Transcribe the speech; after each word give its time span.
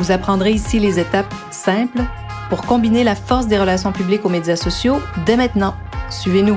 Vous 0.00 0.12
apprendrez 0.12 0.52
ici 0.52 0.78
les 0.78 0.98
étapes 0.98 1.34
simples 1.50 2.00
pour 2.48 2.62
combiner 2.62 3.04
la 3.04 3.14
force 3.14 3.48
des 3.48 3.58
relations 3.58 3.92
publiques 3.92 4.24
aux 4.24 4.30
médias 4.30 4.56
sociaux 4.56 4.98
dès 5.26 5.36
maintenant. 5.36 5.74
Suivez-nous. 6.08 6.56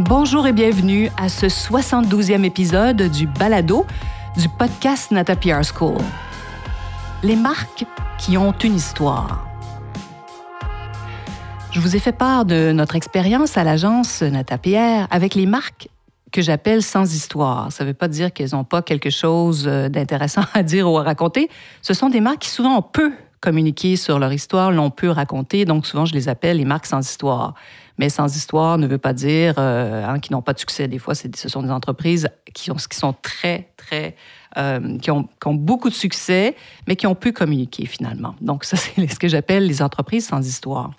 Bonjour 0.00 0.48
et 0.48 0.52
bienvenue 0.52 1.10
à 1.16 1.28
ce 1.28 1.46
72e 1.46 2.42
épisode 2.42 3.02
du 3.02 3.28
Balado 3.28 3.86
du 4.36 4.48
podcast 4.48 5.12
Nata 5.12 5.36
PR 5.36 5.62
School. 5.62 6.02
Les 7.22 7.36
marques 7.36 7.84
qui 8.18 8.36
ont 8.36 8.50
une 8.64 8.74
histoire. 8.74 9.46
Je 11.70 11.78
vous 11.78 11.94
ai 11.94 12.00
fait 12.00 12.10
part 12.10 12.46
de 12.46 12.72
notre 12.72 12.96
expérience 12.96 13.56
à 13.56 13.62
l'agence 13.62 14.22
Nata 14.22 14.58
PR 14.58 15.06
avec 15.12 15.36
les 15.36 15.46
marques 15.46 15.88
que 16.34 16.42
j'appelle 16.42 16.82
sans 16.82 17.14
histoire. 17.14 17.70
Ça 17.70 17.84
ne 17.84 17.90
veut 17.90 17.94
pas 17.94 18.08
dire 18.08 18.32
qu'elles 18.32 18.50
n'ont 18.54 18.64
pas 18.64 18.82
quelque 18.82 19.08
chose 19.08 19.66
euh, 19.68 19.88
d'intéressant 19.88 20.42
à 20.52 20.64
dire 20.64 20.90
ou 20.90 20.98
à 20.98 21.04
raconter. 21.04 21.48
Ce 21.80 21.94
sont 21.94 22.08
des 22.08 22.20
marques 22.20 22.40
qui 22.40 22.50
souvent 22.50 22.76
ont 22.76 22.82
peu 22.82 23.12
communiqué 23.40 23.94
sur 23.94 24.18
leur 24.18 24.32
histoire, 24.32 24.72
l'ont 24.72 24.90
peu 24.90 25.10
raconté, 25.10 25.64
donc 25.64 25.86
souvent 25.86 26.06
je 26.06 26.14
les 26.14 26.28
appelle 26.28 26.56
les 26.56 26.64
marques 26.64 26.86
sans 26.86 27.08
histoire. 27.08 27.54
Mais 27.98 28.08
sans 28.08 28.34
histoire 28.34 28.78
ne 28.78 28.88
veut 28.88 28.98
pas 28.98 29.12
dire 29.12 29.54
euh, 29.58 30.04
hein, 30.04 30.18
n'ont 30.32 30.42
pas 30.42 30.54
de 30.54 30.58
succès. 30.58 30.88
Des 30.88 30.98
fois, 30.98 31.14
ce 31.14 31.48
sont 31.48 31.62
des 31.62 31.70
entreprises 31.70 32.28
qui, 32.52 32.72
ont, 32.72 32.78
sont 32.78 33.14
très, 33.22 33.68
très... 33.76 34.16
Euh, 34.56 34.98
qui, 34.98 35.12
ont, 35.12 35.24
qui, 35.24 35.48
ont, 35.48 35.54
beaucoup 35.54 35.88
de 35.88 35.94
succès, 35.94 36.56
mais 36.88 36.96
qui 36.96 37.06
ont 37.06 37.14
peu 37.14 37.30
communiqué 37.30 37.86
finalement. 37.86 38.34
Donc, 38.40 38.64
ça, 38.64 38.76
c'est 38.76 39.06
ce 39.06 39.18
que 39.20 39.28
j'appelle 39.28 39.66
les 39.66 39.82
entreprises 39.82 40.26
sans 40.26 40.44
histoire. 40.44 40.90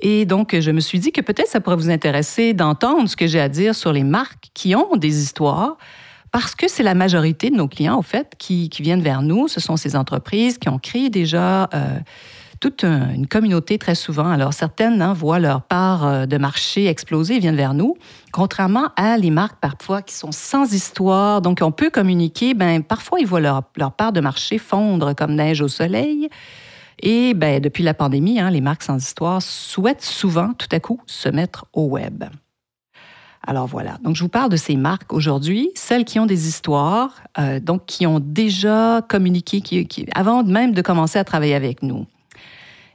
Et 0.00 0.26
donc, 0.26 0.58
je 0.58 0.70
me 0.70 0.80
suis 0.80 0.98
dit 0.98 1.12
que 1.12 1.20
peut-être 1.20 1.48
ça 1.48 1.60
pourrait 1.60 1.76
vous 1.76 1.90
intéresser 1.90 2.52
d'entendre 2.52 3.08
ce 3.08 3.16
que 3.16 3.26
j'ai 3.26 3.40
à 3.40 3.48
dire 3.48 3.74
sur 3.74 3.92
les 3.92 4.04
marques 4.04 4.48
qui 4.54 4.74
ont 4.74 4.96
des 4.96 5.22
histoires, 5.22 5.76
parce 6.32 6.54
que 6.54 6.68
c'est 6.68 6.82
la 6.82 6.94
majorité 6.94 7.50
de 7.50 7.56
nos 7.56 7.68
clients, 7.68 7.98
au 7.98 8.02
fait, 8.02 8.34
qui, 8.36 8.68
viennent 8.80 9.02
vers 9.02 9.22
nous. 9.22 9.48
Ce 9.48 9.60
sont 9.60 9.76
ces 9.76 9.96
entreprises 9.96 10.58
qui 10.58 10.68
ont 10.68 10.78
créé 10.78 11.08
déjà 11.08 11.70
euh, 11.72 11.98
toute 12.60 12.84
une 12.84 13.26
communauté 13.26 13.78
très 13.78 13.94
souvent. 13.94 14.28
Alors, 14.28 14.52
certaines 14.52 15.00
hein, 15.00 15.12
voient 15.14 15.38
leur 15.38 15.62
part 15.62 16.06
euh, 16.06 16.26
de 16.26 16.36
marché 16.36 16.86
exploser 16.86 17.36
et 17.36 17.38
viennent 17.38 17.56
vers 17.56 17.74
nous, 17.74 17.96
contrairement 18.32 18.88
à 18.96 19.16
les 19.16 19.30
marques 19.30 19.60
parfois 19.60 20.02
qui 20.02 20.14
sont 20.14 20.32
sans 20.32 20.72
histoire, 20.72 21.40
donc 21.40 21.60
on 21.62 21.72
peut 21.72 21.90
communiquer. 21.90 22.52
Ben, 22.54 22.82
parfois, 22.82 23.20
ils 23.20 23.26
voient 23.26 23.40
leur, 23.40 23.62
leur 23.76 23.92
part 23.92 24.12
de 24.12 24.20
marché 24.20 24.58
fondre 24.58 25.14
comme 25.14 25.34
neige 25.34 25.62
au 25.62 25.68
soleil. 25.68 26.28
Et 27.00 27.34
ben, 27.34 27.60
depuis 27.60 27.82
la 27.82 27.94
pandémie, 27.94 28.40
hein, 28.40 28.50
les 28.50 28.60
marques 28.60 28.82
sans 28.82 28.96
histoire 28.96 29.42
souhaitent 29.42 30.02
souvent, 30.02 30.52
tout 30.54 30.68
à 30.72 30.80
coup, 30.80 31.00
se 31.06 31.28
mettre 31.28 31.66
au 31.72 31.84
web. 31.84 32.24
Alors 33.46 33.66
voilà, 33.66 33.98
donc 34.02 34.16
je 34.16 34.22
vous 34.22 34.28
parle 34.28 34.50
de 34.50 34.56
ces 34.56 34.74
marques 34.74 35.12
aujourd'hui, 35.12 35.70
celles 35.76 36.04
qui 36.04 36.18
ont 36.18 36.26
des 36.26 36.48
histoires, 36.48 37.22
euh, 37.38 37.60
donc 37.60 37.86
qui 37.86 38.04
ont 38.06 38.18
déjà 38.18 39.02
communiqué, 39.08 39.60
qui, 39.60 40.06
avant 40.14 40.42
même 40.42 40.72
de 40.72 40.82
commencer 40.82 41.18
à 41.18 41.24
travailler 41.24 41.54
avec 41.54 41.82
nous. 41.82 42.06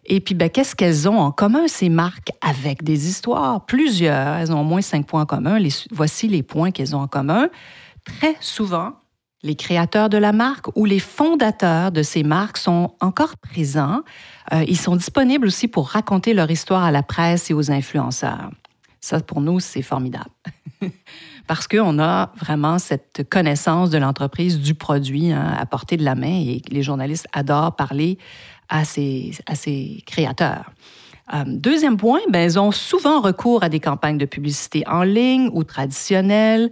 Et 0.05 0.19
puis, 0.19 0.35
ben, 0.35 0.49
qu'est-ce 0.49 0.75
qu'elles 0.75 1.07
ont 1.07 1.19
en 1.19 1.31
commun, 1.31 1.67
ces 1.67 1.87
marques, 1.87 2.31
avec 2.41 2.83
des 2.83 3.07
histoires? 3.07 3.65
Plusieurs. 3.65 4.35
Elles 4.37 4.51
ont 4.51 4.59
au 4.59 4.63
moins 4.63 4.81
cinq 4.81 5.05
points 5.05 5.21
en 5.21 5.25
commun. 5.25 5.57
Voici 5.91 6.27
les 6.27 6.43
points 6.43 6.71
qu'elles 6.71 6.95
ont 6.95 7.01
en 7.01 7.07
commun. 7.07 7.49
Très 8.03 8.35
souvent, 8.41 8.93
les 9.43 9.55
créateurs 9.55 10.09
de 10.09 10.17
la 10.17 10.33
marque 10.33 10.67
ou 10.75 10.85
les 10.85 10.99
fondateurs 10.99 11.91
de 11.91 12.03
ces 12.03 12.23
marques 12.23 12.57
sont 12.57 12.93
encore 12.99 13.37
présents. 13.37 14.01
Euh, 14.53 14.63
ils 14.67 14.77
sont 14.77 14.95
disponibles 14.95 15.47
aussi 15.47 15.67
pour 15.67 15.89
raconter 15.89 16.33
leur 16.33 16.51
histoire 16.51 16.83
à 16.83 16.91
la 16.91 17.03
presse 17.03 17.49
et 17.49 17.53
aux 17.53 17.71
influenceurs. 17.71 18.51
Ça, 18.99 19.19
pour 19.19 19.41
nous, 19.41 19.59
c'est 19.59 19.81
formidable. 19.81 20.29
Parce 21.47 21.67
qu'on 21.67 21.99
a 21.99 22.31
vraiment 22.37 22.77
cette 22.77 23.27
connaissance 23.29 23.89
de 23.89 23.97
l'entreprise, 23.97 24.59
du 24.59 24.75
produit 24.75 25.31
hein, 25.31 25.55
à 25.57 25.65
portée 25.65 25.97
de 25.97 26.05
la 26.05 26.15
main 26.15 26.27
et 26.27 26.61
les 26.69 26.83
journalistes 26.83 27.27
adorent 27.33 27.75
parler 27.75 28.19
à 28.69 28.85
ces, 28.85 29.31
à 29.47 29.55
ces 29.55 30.03
créateurs. 30.05 30.71
Euh, 31.33 31.43
deuxième 31.47 31.97
point, 31.97 32.19
ben, 32.29 32.43
ils 32.49 32.59
ont 32.59 32.71
souvent 32.71 33.21
recours 33.21 33.63
à 33.63 33.69
des 33.69 33.79
campagnes 33.79 34.17
de 34.17 34.25
publicité 34.25 34.83
en 34.87 35.03
ligne 35.03 35.49
ou 35.53 35.63
traditionnelles 35.63 36.69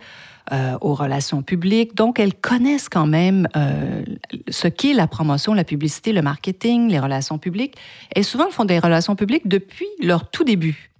euh, 0.52 0.78
aux 0.82 0.94
relations 0.94 1.42
publiques. 1.42 1.96
Donc, 1.96 2.20
elles 2.20 2.34
connaissent 2.34 2.90
quand 2.90 3.06
même 3.06 3.48
euh, 3.56 4.04
ce 4.50 4.68
qu'est 4.68 4.94
la 4.94 5.08
promotion, 5.08 5.54
la 5.54 5.64
publicité, 5.64 6.12
le 6.12 6.22
marketing, 6.22 6.90
les 6.90 7.00
relations 7.00 7.38
publiques. 7.38 7.76
Et 8.16 8.24
souvent, 8.24 8.48
elles 8.48 8.54
font 8.54 8.66
des 8.66 8.80
relations 8.80 9.16
publiques 9.16 9.48
depuis 9.48 9.88
leur 10.02 10.30
tout 10.30 10.44
début. 10.44 10.92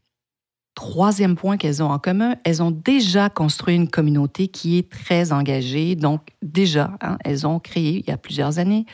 Troisième 0.76 1.36
point 1.36 1.58
qu'elles 1.58 1.84
ont 1.84 1.90
en 1.90 2.00
commun, 2.00 2.36
elles 2.44 2.64
ont 2.64 2.72
déjà 2.72 3.30
construit 3.30 3.76
une 3.76 3.90
communauté 3.90 4.48
qui 4.48 4.78
est 4.78 4.90
très 4.90 5.34
engagée. 5.34 5.96
Donc, 5.96 6.22
déjà, 6.42 6.92
hein, 7.02 7.18
elles 7.26 7.46
ont 7.46 7.60
créé, 7.60 8.04
il 8.06 8.10
y 8.10 8.14
a 8.14 8.18
plusieurs 8.18 8.60
années, 8.60 8.86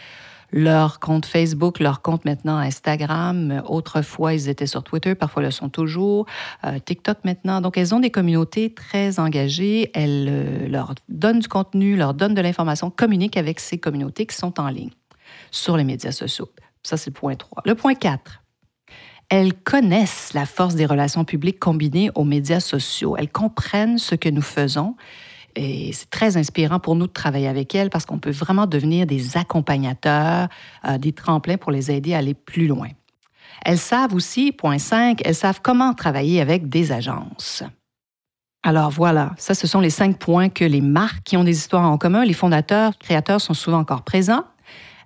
leur 0.51 0.99
compte 0.99 1.25
Facebook, 1.25 1.79
leur 1.79 2.01
compte 2.01 2.25
maintenant 2.25 2.57
Instagram. 2.57 3.63
Autrefois, 3.67 4.33
ils 4.33 4.49
étaient 4.49 4.67
sur 4.67 4.83
Twitter, 4.83 5.15
parfois 5.15 5.43
le 5.43 5.51
sont 5.51 5.69
toujours. 5.69 6.25
Euh, 6.63 6.79
TikTok 6.79 7.19
maintenant. 7.23 7.61
Donc, 7.61 7.77
elles 7.77 7.93
ont 7.93 7.99
des 7.99 8.11
communautés 8.11 8.73
très 8.73 9.19
engagées. 9.19 9.91
Elles 9.93 10.27
euh, 10.29 10.67
leur 10.67 10.95
donnent 11.09 11.39
du 11.39 11.47
contenu, 11.47 11.95
leur 11.95 12.13
donnent 12.13 12.35
de 12.35 12.41
l'information, 12.41 12.89
communiquent 12.89 13.37
avec 13.37 13.59
ces 13.59 13.77
communautés 13.77 14.25
qui 14.25 14.35
sont 14.35 14.59
en 14.59 14.69
ligne 14.69 14.91
sur 15.51 15.77
les 15.77 15.83
médias 15.83 16.11
sociaux. 16.11 16.49
Ça, 16.83 16.97
c'est 16.97 17.09
le 17.09 17.19
point 17.19 17.35
3. 17.35 17.63
Le 17.65 17.75
point 17.75 17.95
4. 17.95 18.41
Elles 19.29 19.55
connaissent 19.55 20.33
la 20.33 20.45
force 20.45 20.75
des 20.75 20.85
relations 20.85 21.25
publiques 21.25 21.59
combinées 21.59 22.11
aux 22.13 22.23
médias 22.23 22.59
sociaux. 22.59 23.15
Elles 23.17 23.31
comprennent 23.31 23.97
ce 23.97 24.13
que 24.13 24.29
nous 24.29 24.43
faisons 24.43 24.95
et 25.55 25.91
c'est 25.93 26.09
très 26.09 26.37
inspirant 26.37 26.79
pour 26.79 26.95
nous 26.95 27.07
de 27.07 27.11
travailler 27.11 27.47
avec 27.47 27.73
elles 27.75 27.89
parce 27.89 28.05
qu'on 28.05 28.19
peut 28.19 28.31
vraiment 28.31 28.67
devenir 28.67 29.05
des 29.05 29.37
accompagnateurs, 29.37 30.49
euh, 30.87 30.97
des 30.97 31.13
tremplins 31.13 31.57
pour 31.57 31.71
les 31.71 31.91
aider 31.91 32.13
à 32.13 32.17
aller 32.17 32.33
plus 32.33 32.67
loin. 32.67 32.89
Elles 33.63 33.77
savent 33.77 34.13
aussi, 34.13 34.51
point 34.51 34.77
5, 34.77 35.21
elles 35.23 35.35
savent 35.35 35.61
comment 35.63 35.93
travailler 35.93 36.41
avec 36.41 36.69
des 36.69 36.91
agences. 36.91 37.63
Alors 38.63 38.89
voilà, 38.89 39.31
ça 39.37 39.53
ce 39.53 39.67
sont 39.67 39.79
les 39.79 39.91
cinq 39.91 40.17
points 40.17 40.49
que 40.49 40.65
les 40.65 40.81
marques 40.81 41.23
qui 41.23 41.37
ont 41.37 41.43
des 41.43 41.55
histoires 41.55 41.89
en 41.89 41.97
commun, 41.97 42.25
les 42.25 42.33
fondateurs, 42.33 42.97
créateurs 42.97 43.39
sont 43.39 43.53
souvent 43.53 43.79
encore 43.79 44.01
présents. 44.01 44.43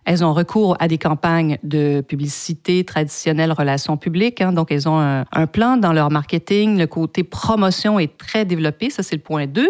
Elles 0.06 0.24
ont 0.24 0.34
recours 0.34 0.76
à 0.80 0.88
des 0.88 0.98
campagnes 0.98 1.60
de 1.62 2.02
publicité 2.02 2.84
traditionnelles, 2.84 3.52
relations 3.52 3.98
publiques. 3.98 4.42
Hein, 4.42 4.54
donc, 4.54 4.72
elles 4.72 4.88
ont 4.88 5.00
un, 5.00 5.26
un, 5.32 5.46
plan 5.46 5.78
dans 5.78 5.94
leur 5.94 6.10
marketing. 6.10 6.80
Le 6.80 6.88
côté 6.88 7.24
promotion 7.24 8.00
est 8.00 8.18
très 8.18 8.46
développé. 8.46 8.90
Ça, 8.90 9.04
c'est 9.04 9.16
le 9.16 9.22
point 9.22 9.46
2. 9.46 9.70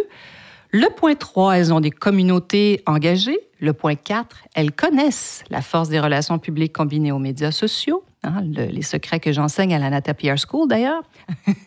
Le 0.72 0.88
point 0.94 1.16
3, 1.16 1.58
elles 1.58 1.74
ont 1.74 1.80
des 1.80 1.90
communautés 1.92 2.84
engagées. 2.86 3.40
Le 3.60 3.74
point 3.74 3.96
4, 3.96 4.38
elles 4.54 4.72
connaissent 4.72 5.44
la 5.50 5.62
force 5.62 5.90
des 5.90 6.00
relations 6.00 6.38
publiques 6.38 6.74
combinées 6.74 7.12
aux 7.12 7.20
médias 7.20 7.52
sociaux. 7.52 8.04
Hein, 8.24 8.42
les 8.44 8.82
secrets 8.82 9.20
que 9.20 9.32
j'enseigne 9.32 9.74
à 9.74 9.80
la 9.80 9.90
Nata 9.90 10.14
School 10.14 10.68
d'ailleurs. 10.68 11.02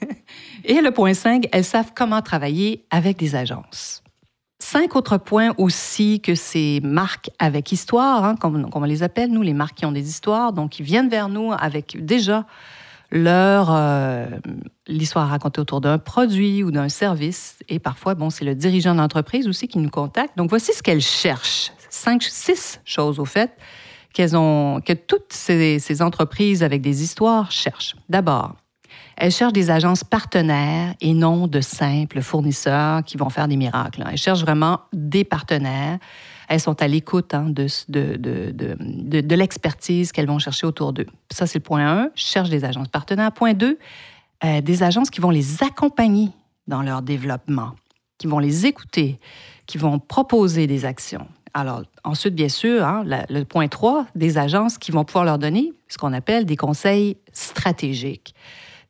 Et 0.65 0.81
le 0.81 0.91
point 0.91 1.15
5, 1.15 1.49
elles 1.51 1.65
savent 1.65 1.93
comment 1.95 2.23
travailler 2.23 2.85
avec 2.91 3.19
des 3.19 3.35
agences. 3.35 4.03
Cinq 4.61 4.95
autres 4.95 5.17
points 5.17 5.53
aussi 5.59 6.21
que 6.21 6.37
ces 6.37 6.81
marques 6.85 7.31
avec 7.41 7.73
histoire, 7.73 8.25
hein, 8.25 8.37
comme, 8.37 8.71
comme, 8.71 8.83
on 8.83 8.87
les 8.87 9.03
appelle, 9.03 9.31
nous, 9.31 9.43
les 9.43 9.55
marques 9.55 9.79
qui 9.79 9.87
ont 9.87 9.93
des 9.93 10.09
histoires, 10.09 10.53
donc 10.53 10.71
qui 10.71 10.85
viennent 10.85 11.09
vers 11.09 11.29
nous 11.29 11.53
avec 11.53 12.05
déjà 12.05 12.47
leur 13.13 13.69
euh, 13.71 14.27
l'histoire 14.89 15.29
racontée 15.29 15.61
autour 15.61 15.81
d'un 15.81 15.99
produit 15.99 16.65
ou 16.65 16.71
d'un 16.71 16.89
service. 16.89 17.59
Et 17.69 17.79
parfois, 17.79 18.15
bon, 18.15 18.31
c'est 18.31 18.45
le 18.45 18.55
dirigeant 18.55 18.95
d'entreprise 18.95 19.47
aussi 19.47 19.69
qui 19.69 19.79
nous 19.79 19.91
contacte. 19.91 20.37
Donc, 20.37 20.49
voici 20.51 20.73
ce 20.73 20.83
qu'elles 20.83 21.03
cherchent. 21.03 21.73
Cinq, 21.91 22.23
six 22.23 22.81
choses, 22.85 23.21
au 23.21 23.27
fait, 23.27 23.53
qu'elles 24.15 24.35
ont, 24.35 24.81
que 24.81 24.95
toutes 24.95 25.33
ces, 25.33 25.79
ces 25.79 26.03
entreprises 26.03 26.63
avec 26.63 26.81
des 26.81 27.03
histoires 27.03 27.51
cherchent. 27.51 27.95
D'abord, 28.09 28.57
elles 29.19 29.31
cherchent 29.31 29.53
des 29.53 29.71
agences 29.71 30.05
partenaires 30.05 30.95
et 31.03 31.13
non 31.13 31.47
de 31.47 31.61
simples 31.61 32.23
fournisseurs 32.23 33.05
qui 33.05 33.19
vont 33.19 33.29
faire 33.29 33.47
des 33.47 33.57
miracles. 33.57 34.05
Elles 34.11 34.17
cherchent 34.17 34.41
vraiment 34.41 34.81
des 34.95 35.25
partenaires 35.25 35.99
elles 36.53 36.61
sont 36.61 36.83
à 36.83 36.87
l'écoute 36.87 37.33
hein, 37.33 37.47
de, 37.49 37.67
de, 37.89 38.19
de, 38.19 39.35
l'expertise 39.35 40.13
qu'elles 40.13 40.27
vont 40.27 40.39
chercher 40.39 40.67
autour 40.67 40.93
d'eux. 40.93 41.07
Ça, 41.31 41.47
c'est 41.47 41.61
le 41.61 41.63
point 41.63 41.87
1. 41.87 42.11
Cherche 42.15 42.51
des 42.51 42.67
agences 42.67 42.89
partenaires. 42.89 43.33
Point 43.33 43.55
2, 43.55 43.79
euh, 44.45 44.61
des 44.61 44.83
agences 44.83 45.09
qui 45.09 45.23
vont 45.23 45.31
les 45.31 45.63
accompagner 45.63 46.29
dans 46.67 46.83
leur 46.83 47.01
développement, 47.01 47.71
qui 48.19 48.27
vont 48.27 48.39
les 48.39 48.67
écouter, 48.67 49.19
qui 49.65 49.79
vont 49.79 49.99
proposer 49.99 50.67
des 50.67 50.85
actions. 50.85 51.27
Alors, 51.55 51.85
ensuite, 52.05 52.35
bien 52.35 52.51
sûr, 52.51 52.85
hein, 52.85 53.03
le 53.07 53.45
point 53.45 53.69
3, 53.69 54.05
des 54.15 54.37
agences 54.37 54.77
qui 54.77 54.91
vont 54.91 55.05
pouvoir 55.05 55.25
leur 55.25 55.39
donner 55.39 55.73
ce 55.89 55.97
qu'on 55.97 56.13
appelle 56.13 56.45
des 56.45 56.57
conseils 56.57 57.17
stratégiques. 57.33 58.35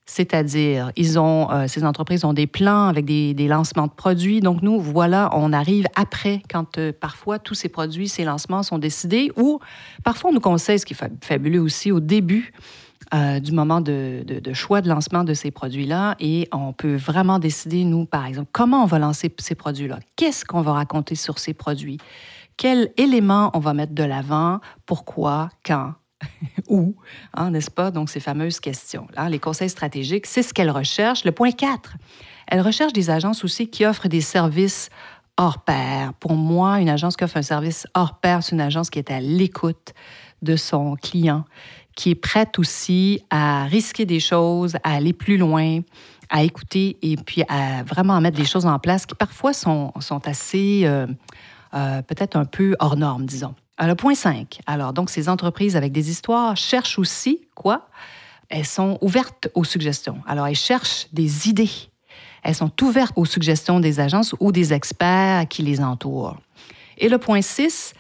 C'est-à-dire, 0.05 0.91
euh, 0.99 1.69
ces 1.69 1.85
entreprises 1.85 2.25
ont 2.25 2.33
des 2.33 2.49
plans 2.49 2.89
avec 2.89 3.05
des, 3.05 3.49
lancements 3.49 3.87
de 3.87 3.93
produits. 3.93 4.41
Donc, 4.41 4.63
nous, 4.63 4.81
voilà, 4.81 5.31
on 5.33 5.53
arrive 5.53 5.87
après, 5.95 6.43
quand 6.51 6.79
euh, 6.79 6.93
parfois 6.93 7.39
tous 7.39 7.55
ces 7.55 7.69
produits, 7.69 8.09
ces 8.09 8.25
lancements 8.25 8.63
sont 8.63 8.79
décidés, 8.79 9.31
ou 9.37 9.61
parfois 10.03 10.31
on 10.31 10.33
nous 10.33 10.41
conseille, 10.41 10.79
ce 10.79 10.87
qui 10.87 10.95
est 10.95 11.25
fabuleux 11.25 11.61
aussi, 11.61 11.93
au 11.93 12.01
début 12.01 12.53
euh, 13.15 13.41
du 13.41 13.53
moment 13.53 13.81
de, 13.81 14.25
de, 14.27 14.53
choix 14.53 14.81
de 14.81 14.89
lancement 14.89 15.23
de 15.23 15.35
ces 15.35 15.51
produits-là, 15.51 16.17
et 16.19 16.49
on 16.53 16.73
peut 16.73 16.97
vraiment 16.97 17.39
décider, 17.39 17.85
nous, 17.85 18.05
par 18.05 18.27
exemple, 18.27 18.49
comment 18.53 18.83
on 18.83 18.87
va 18.87 18.99
lancer 18.99 19.33
ces 19.39 19.55
produits-là, 19.55 20.01
qu'est-ce 20.17 20.45
qu'on 20.45 20.63
va 20.63 20.73
raconter 20.73 21.15
sur 21.15 21.39
ces 21.39 21.55
produits, 21.55 21.99
quels 22.57 22.91
éléments 22.97 23.51
on 23.55 23.61
va 23.61 23.73
mettre 23.73 23.95
de 23.95 24.05
l'avant, 24.05 24.61
pourquoi, 24.87 25.49
quand, 25.65 25.93
où, 26.69 26.95
hein, 27.35 27.51
n'est-ce 27.51 27.71
pas? 27.71 27.91
Donc, 27.91 28.11
ces 28.11 28.21
fameuses 28.21 28.61
questions. 28.61 29.07
Là, 29.17 29.29
les 29.29 29.39
conseils 29.39 29.71
stratégiques, 29.71 30.27
c'est 30.27 30.43
ce 30.43 30.55
qu'elles 30.55 30.71
recherchent. 30.71 31.25
Le 31.25 31.33
point 31.33 31.53
4, 31.53 31.97
elles 32.49 32.61
recherchent 32.61 32.93
des 32.93 33.11
agences 33.11 33.45
aussi 33.45 33.69
qui 33.69 33.87
offrent 33.87 34.09
des 34.09 34.21
services 34.21 34.91
hors 35.37 35.65
pair. 35.65 36.13
Pour 36.15 36.35
moi, 36.35 36.81
une 36.81 36.89
agence 36.89 37.17
qui 37.17 37.25
offre 37.25 37.39
un 37.39 37.43
service 37.43 37.87
hors 37.95 38.19
pair, 38.21 38.43
c'est 38.43 38.53
une 38.53 38.61
agence 38.61 38.91
qui 38.91 38.99
est 38.99 39.11
à 39.11 39.21
l'écoute 39.21 39.95
de 40.43 40.57
son 40.57 40.97
client, 40.97 41.45
qui 41.97 42.11
est 42.11 42.15
prête 42.15 42.59
aussi 42.59 43.23
à 43.31 43.65
risquer 43.65 44.05
des 44.07 44.21
choses, 44.21 44.77
à 44.83 44.95
aller 44.95 45.13
plus 45.13 45.37
loin, 45.37 45.81
à 46.31 46.43
écouter 46.43 46.97
et 47.03 47.17
puis 47.17 47.45
à 47.49 47.83
vraiment 47.85 48.21
mettre 48.21 48.37
des 48.37 48.45
choses 48.45 48.67
en 48.67 48.79
place 48.79 49.07
qui 49.07 49.15
parfois 49.15 49.53
sont, 49.53 49.93
assez, 50.25 50.83
euh, 50.85 51.07
euh, 51.75 52.03
peut-être 52.03 52.37
un 52.37 52.45
peu 52.45 52.75
hors 52.81 52.97
normes, 52.97 53.27
disons. 53.27 53.55
Alors, 53.83 53.97
point 53.97 54.15
5. 54.15 54.61
Alors, 54.67 54.93
donc, 54.93 55.11
ces 55.11 55.29
entreprises 55.29 55.75
avec 55.75 55.91
des 55.91 56.09
histoires 56.09 56.57
cherchent 56.57 57.01
aussi 57.01 57.49
quoi? 57.57 57.89
Elles 58.49 58.65
sont 58.65 58.97
ouvertes 59.01 59.49
aux 59.55 59.65
suggestions. 59.65 60.21
Alors, 60.25 60.47
elles 60.47 60.55
cherchent 60.55 61.09
des 61.13 61.49
idées. 61.49 61.91
Elles 62.45 62.55
sont 62.55 62.71
ouvertes 62.81 63.13
aux 63.17 63.25
suggestions 63.25 63.81
des 63.81 63.99
agences 63.99 64.37
ou 64.39 64.53
des 64.53 64.73
experts 64.73 65.49
qui 65.49 65.63
les 65.63 65.81
entourent. 65.81 66.37
Et 66.97 67.09
le 67.09 67.19
point 67.19 67.43
6, 67.43 67.95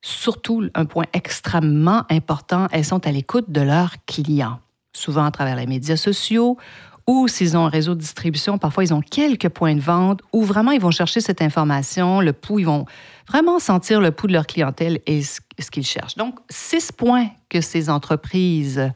surtout 0.00 0.68
un 0.76 0.84
point 0.84 1.06
extrêmement 1.12 2.04
important, 2.08 2.68
elles 2.70 2.84
sont 2.84 3.04
à 3.04 3.10
l'écoute 3.10 3.50
de 3.50 3.62
leurs 3.62 3.96
clients, 4.06 4.60
souvent 4.92 5.24
à 5.24 5.32
travers 5.32 5.56
les 5.56 5.66
médias 5.66 5.96
sociaux 5.96 6.56
ou 7.06 7.28
s'ils 7.28 7.56
ont 7.56 7.66
un 7.66 7.68
réseau 7.68 7.94
de 7.94 8.00
distribution, 8.00 8.58
parfois 8.58 8.84
ils 8.84 8.92
ont 8.92 9.00
quelques 9.00 9.48
points 9.48 9.74
de 9.74 9.80
vente 9.80 10.20
où 10.32 10.42
vraiment 10.42 10.72
ils 10.72 10.80
vont 10.80 10.90
chercher 10.90 11.20
cette 11.20 11.40
information, 11.40 12.20
le 12.20 12.32
pouls, 12.32 12.60
ils 12.60 12.66
vont 12.66 12.84
vraiment 13.28 13.58
sentir 13.58 14.00
le 14.00 14.10
pouls 14.10 14.26
de 14.26 14.32
leur 14.32 14.46
clientèle 14.46 15.00
et 15.06 15.22
ce, 15.22 15.40
qu'ils 15.70 15.86
cherchent. 15.86 16.16
Donc, 16.16 16.38
six 16.48 16.90
points 16.92 17.28
que 17.48 17.60
ces 17.60 17.90
entreprises 17.90 18.92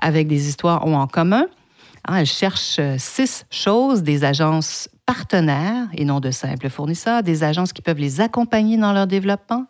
avec 0.00 0.28
des 0.28 0.48
histoires 0.48 0.86
ont 0.86 0.96
en 0.96 1.06
commun. 1.06 1.46
Hein, 2.06 2.16
elles 2.16 2.26
cherchent 2.26 2.80
six 2.98 3.46
choses, 3.50 4.02
des 4.02 4.24
agences 4.24 4.88
partenaires 5.06 5.86
et 5.94 6.04
non 6.04 6.20
de 6.20 6.30
simples 6.30 6.68
fournisseurs, 6.68 7.22
des 7.22 7.42
agences 7.42 7.72
qui 7.72 7.82
peuvent 7.82 7.98
les 7.98 8.20
accompagner 8.20 8.76
dans 8.76 8.92
leur 8.92 9.06
développement, 9.06 9.66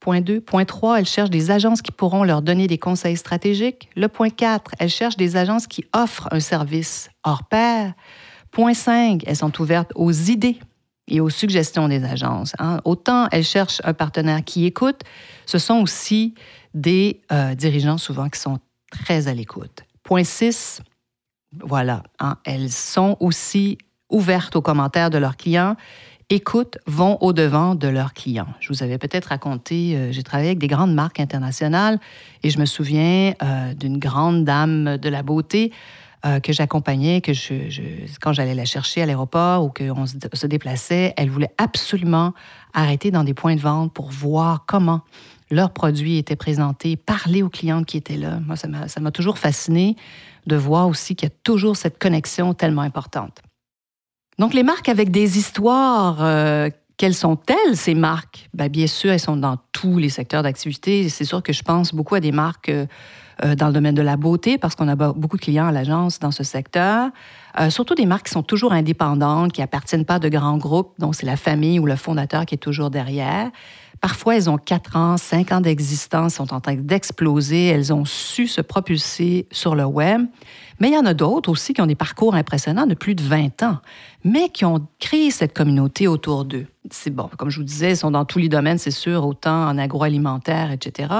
Point 0.00 0.22
2. 0.22 0.40
Point 0.40 0.64
3, 0.64 0.98
elles 0.98 1.06
cherchent 1.06 1.30
des 1.30 1.50
agences 1.50 1.82
qui 1.82 1.92
pourront 1.92 2.24
leur 2.24 2.40
donner 2.40 2.66
des 2.66 2.78
conseils 2.78 3.18
stratégiques. 3.18 3.90
Le 3.96 4.08
point 4.08 4.30
4, 4.30 4.72
elles 4.78 4.88
cherchent 4.88 5.18
des 5.18 5.36
agences 5.36 5.66
qui 5.66 5.84
offrent 5.94 6.28
un 6.30 6.40
service 6.40 7.10
hors 7.22 7.44
pair. 7.44 7.92
Point 8.50 8.74
5, 8.74 9.22
elles 9.26 9.36
sont 9.36 9.60
ouvertes 9.60 9.92
aux 9.94 10.10
idées 10.10 10.58
et 11.06 11.20
aux 11.20 11.28
suggestions 11.28 11.88
des 11.88 12.02
agences. 12.04 12.54
Hein. 12.58 12.80
Autant 12.84 13.28
elles 13.30 13.44
cherchent 13.44 13.82
un 13.84 13.92
partenaire 13.92 14.42
qui 14.44 14.64
écoute, 14.64 15.02
ce 15.44 15.58
sont 15.58 15.80
aussi 15.80 16.34
des 16.72 17.20
euh, 17.30 17.54
dirigeants 17.54 17.98
souvent 17.98 18.28
qui 18.28 18.40
sont 18.40 18.58
très 18.90 19.28
à 19.28 19.34
l'écoute. 19.34 19.84
Point 20.02 20.24
6, 20.24 20.80
voilà, 21.62 22.02
hein, 22.20 22.38
elles 22.44 22.70
sont 22.70 23.16
aussi 23.20 23.76
ouvertes 24.08 24.56
aux 24.56 24.62
commentaires 24.62 25.10
de 25.10 25.18
leurs 25.18 25.36
clients 25.36 25.76
écoutent, 26.30 26.78
vont 26.86 27.18
au-devant 27.20 27.74
de 27.74 27.88
leurs 27.88 28.14
clients. 28.14 28.46
Je 28.60 28.68
vous 28.68 28.82
avais 28.82 28.98
peut-être 28.98 29.26
raconté, 29.26 29.96
euh, 29.96 30.12
j'ai 30.12 30.22
travaillé 30.22 30.50
avec 30.50 30.60
des 30.60 30.68
grandes 30.68 30.94
marques 30.94 31.20
internationales 31.20 31.98
et 32.44 32.50
je 32.50 32.58
me 32.58 32.64
souviens 32.64 33.34
euh, 33.42 33.74
d'une 33.74 33.98
grande 33.98 34.44
dame 34.44 34.96
de 34.96 35.08
la 35.08 35.22
beauté 35.22 35.72
euh, 36.24 36.38
que 36.38 36.52
j'accompagnais, 36.52 37.20
que 37.20 37.32
je, 37.32 37.54
quand 38.20 38.32
j'allais 38.32 38.54
la 38.54 38.64
chercher 38.64 39.02
à 39.02 39.06
l'aéroport 39.06 39.64
ou 39.64 39.70
qu'on 39.70 40.06
se, 40.06 40.16
se 40.32 40.46
déplaçait, 40.46 41.12
elle 41.16 41.30
voulait 41.30 41.52
absolument 41.58 42.32
arrêter 42.74 43.10
dans 43.10 43.24
des 43.24 43.34
points 43.34 43.56
de 43.56 43.60
vente 43.60 43.92
pour 43.92 44.10
voir 44.10 44.64
comment 44.66 45.00
leurs 45.50 45.72
produits 45.72 46.16
étaient 46.16 46.36
présentés, 46.36 46.96
parler 46.96 47.42
aux 47.42 47.48
clients 47.48 47.82
qui 47.82 47.96
étaient 47.96 48.16
là. 48.16 48.38
Moi, 48.46 48.54
ça 48.54 48.68
m'a 48.68 49.10
toujours 49.10 49.36
fasciné 49.36 49.96
de 50.46 50.54
voir 50.54 50.86
aussi 50.86 51.16
qu'il 51.16 51.28
y 51.28 51.32
a 51.32 51.34
toujours 51.42 51.76
cette 51.76 51.98
connexion 51.98 52.54
tellement 52.54 52.82
importante. 52.82 53.42
Donc, 54.40 54.54
les 54.54 54.62
marques 54.62 54.88
avec 54.88 55.10
des 55.10 55.36
histoires, 55.36 56.16
euh, 56.20 56.70
quelles 56.96 57.14
sont-elles, 57.14 57.76
ces 57.76 57.94
marques? 57.94 58.48
Bien, 58.54 58.68
bien 58.68 58.86
sûr, 58.86 59.12
elles 59.12 59.20
sont 59.20 59.36
dans 59.36 59.58
tous 59.70 59.98
les 59.98 60.08
secteurs 60.08 60.42
d'activité. 60.42 61.10
C'est 61.10 61.26
sûr 61.26 61.42
que 61.42 61.52
je 61.52 61.62
pense 61.62 61.94
beaucoup 61.94 62.14
à 62.14 62.20
des 62.20 62.32
marques 62.32 62.70
euh, 62.70 62.86
dans 63.56 63.68
le 63.68 63.72
domaine 63.72 63.94
de 63.94 64.02
la 64.02 64.16
beauté, 64.16 64.58
parce 64.58 64.74
qu'on 64.74 64.88
a 64.88 64.96
beaucoup 64.96 65.36
de 65.36 65.42
clients 65.42 65.66
à 65.66 65.72
l'agence 65.72 66.18
dans 66.18 66.30
ce 66.30 66.44
secteur. 66.44 67.10
surtout 67.68 67.94
des 67.94 68.06
marques 68.06 68.26
qui 68.26 68.32
sont 68.32 68.42
toujours 68.42 68.72
indépendantes, 68.72 69.52
qui 69.52 69.62
appartiennent 69.62 70.04
pas 70.04 70.18
de 70.18 70.28
grands 70.28 70.58
groupes, 70.58 70.94
donc 70.98 71.14
c'est 71.14 71.26
la 71.26 71.36
famille 71.36 71.78
ou 71.78 71.86
le 71.86 71.96
fondateur 71.96 72.46
qui 72.46 72.54
est 72.54 72.58
toujours 72.58 72.90
derrière. 72.90 73.50
Parfois, 74.00 74.36
elles 74.36 74.48
ont 74.48 74.56
4 74.56 74.96
ans, 74.96 75.16
5 75.18 75.52
ans 75.52 75.60
d'existence, 75.60 76.34
sont 76.36 76.54
en 76.54 76.60
train 76.60 76.74
d'exploser, 76.74 77.66
elles 77.66 77.92
ont 77.92 78.06
su 78.06 78.46
se 78.46 78.62
propulser 78.62 79.46
sur 79.50 79.74
le 79.74 79.84
web. 79.84 80.22
Mais 80.78 80.88
il 80.88 80.94
y 80.94 80.98
en 80.98 81.04
a 81.04 81.12
d'autres 81.12 81.50
aussi 81.50 81.74
qui 81.74 81.82
ont 81.82 81.86
des 81.86 81.94
parcours 81.94 82.34
impressionnants 82.34 82.86
de 82.86 82.94
plus 82.94 83.14
de 83.14 83.22
20 83.22 83.62
ans, 83.62 83.78
mais 84.24 84.48
qui 84.48 84.64
ont 84.64 84.86
créé 84.98 85.30
cette 85.30 85.54
communauté 85.54 86.08
autour 86.08 86.46
d'eux. 86.46 86.66
C'est 86.90 87.10
bon, 87.10 87.28
comme 87.36 87.50
je 87.50 87.58
vous 87.58 87.64
disais, 87.64 87.90
ils 87.90 87.96
sont 87.98 88.10
dans 88.10 88.24
tous 88.24 88.38
les 88.38 88.48
domaines, 88.48 88.78
c'est 88.78 88.90
sûr, 88.90 89.26
autant 89.26 89.68
en 89.68 89.76
agroalimentaire, 89.76 90.70
etc. 90.70 91.10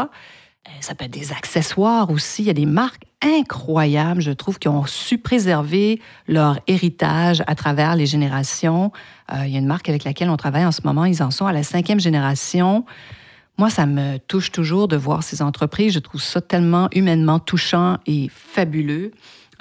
Euh, 0.68 0.70
ça 0.80 0.94
peut 0.94 1.06
être 1.06 1.10
des 1.10 1.32
accessoires 1.32 2.10
aussi. 2.10 2.42
Il 2.42 2.46
y 2.46 2.50
a 2.50 2.54
des 2.54 2.66
marques 2.66 3.04
incroyables, 3.22 4.20
je 4.20 4.30
trouve, 4.30 4.58
qui 4.58 4.68
ont 4.68 4.84
su 4.86 5.18
préserver 5.18 6.00
leur 6.28 6.58
héritage 6.66 7.42
à 7.46 7.54
travers 7.54 7.96
les 7.96 8.06
générations. 8.06 8.92
Euh, 9.32 9.46
il 9.46 9.52
y 9.52 9.56
a 9.56 9.58
une 9.58 9.66
marque 9.66 9.88
avec 9.88 10.04
laquelle 10.04 10.28
on 10.28 10.36
travaille 10.36 10.66
en 10.66 10.72
ce 10.72 10.82
moment. 10.84 11.04
Ils 11.06 11.22
en 11.22 11.30
sont 11.30 11.46
à 11.46 11.52
la 11.52 11.62
cinquième 11.62 12.00
génération. 12.00 12.84
Moi, 13.56 13.70
ça 13.70 13.86
me 13.86 14.18
touche 14.18 14.52
toujours 14.52 14.88
de 14.88 14.96
voir 14.96 15.22
ces 15.22 15.42
entreprises. 15.42 15.92
Je 15.92 15.98
trouve 15.98 16.22
ça 16.22 16.40
tellement 16.40 16.88
humainement 16.92 17.38
touchant 17.38 17.98
et 18.06 18.30
fabuleux 18.34 19.12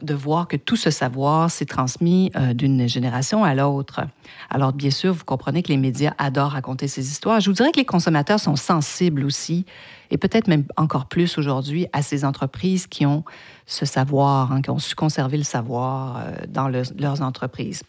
de 0.01 0.13
voir 0.13 0.47
que 0.47 0.55
tout 0.55 0.75
ce 0.75 0.89
savoir 0.89 1.51
s'est 1.51 1.65
transmis 1.65 2.31
euh, 2.35 2.53
d'une 2.53 2.87
génération 2.87 3.43
à 3.43 3.53
l'autre. 3.53 4.01
Alors, 4.49 4.73
bien 4.73 4.91
sûr, 4.91 5.13
vous 5.13 5.25
comprenez 5.25 5.63
que 5.63 5.69
les 5.69 5.77
médias 5.77 6.13
adorent 6.17 6.51
raconter 6.51 6.87
ces 6.87 7.09
histoires. 7.09 7.39
Je 7.39 7.49
vous 7.49 7.55
dirais 7.55 7.71
que 7.71 7.79
les 7.79 7.85
consommateurs 7.85 8.39
sont 8.39 8.55
sensibles 8.55 9.25
aussi, 9.25 9.65
et 10.11 10.17
peut-être 10.17 10.47
même 10.47 10.65
encore 10.77 11.07
plus 11.07 11.37
aujourd'hui, 11.37 11.87
à 11.93 12.01
ces 12.01 12.25
entreprises 12.25 12.87
qui 12.87 13.05
ont 13.05 13.23
ce 13.65 13.85
savoir, 13.85 14.51
hein, 14.51 14.61
qui 14.61 14.69
ont 14.69 14.79
su 14.79 14.95
conserver 14.95 15.37
le 15.37 15.43
savoir 15.43 16.17
euh, 16.17 16.31
dans 16.47 16.67
leurs 16.67 17.21
entreprises. 17.21 17.83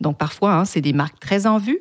Donc, 0.00 0.16
parfois, 0.18 0.54
hein, 0.54 0.64
c'est 0.64 0.80
des 0.80 0.92
marques 0.92 1.20
très 1.20 1.46
en 1.46 1.58
vue, 1.58 1.80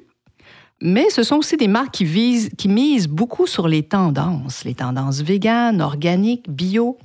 mais 0.81 1.09
ce 1.09 1.23
sont 1.23 1.37
aussi 1.37 1.57
des 1.57 1.67
marques 1.67 1.91
qui, 1.91 2.05
visent, 2.05 2.49
qui 2.57 2.67
misent 2.67 3.07
beaucoup 3.07 3.47
sur 3.47 3.67
les 3.67 3.83
tendances, 3.83 4.63
les 4.63 4.75
tendances 4.75 5.21
véganes, 5.21 5.81
organiques, 5.81 6.49
bio, 6.49 6.97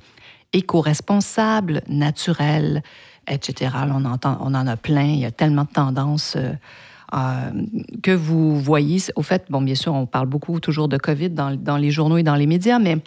éco-responsables, 0.51 1.81
naturelles, 1.87 2.83
etc. 3.27 3.71
on, 3.89 4.05
entend, 4.05 4.37
on 4.41 4.53
en 4.53 4.67
a 4.67 4.77
plein, 4.77 5.05
il 5.05 5.19
y 5.19 5.25
a 5.25 5.31
tellement 5.31 5.63
de 5.63 5.71
tendances 5.71 6.35
euh, 6.35 6.53
euh, 7.13 7.51
que 8.01 8.11
vous 8.11 8.59
voyez. 8.59 8.99
Au 9.15 9.21
fait, 9.21 9.45
bon, 9.49 9.61
bien 9.61 9.75
sûr, 9.75 9.93
on 9.93 10.05
parle 10.05 10.27
beaucoup 10.27 10.59
toujours 10.59 10.87
de 10.87 10.97
COVID 10.97 11.29
dans, 11.31 11.77
les 11.77 11.91
journaux 11.91 12.17
et 12.17 12.23
dans 12.23 12.35
les 12.35 12.47
médias, 12.47 12.79
mais 12.79 12.97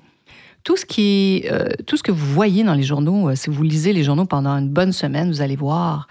tout 0.64 0.76
ce, 0.76 0.84
qui, 0.84 1.44
euh, 1.50 1.68
tout 1.86 1.96
ce 1.96 2.02
que 2.02 2.12
vous 2.12 2.26
voyez 2.26 2.64
dans 2.64 2.74
les 2.74 2.82
journaux, 2.82 3.34
si 3.34 3.50
vous 3.50 3.62
lisez 3.62 3.92
les 3.92 4.04
journaux 4.04 4.26
pendant 4.26 4.56
une 4.56 4.68
bonne 4.68 4.92
semaine, 4.92 5.28
vous 5.28 5.40
allez 5.40 5.56
voir 5.56 6.08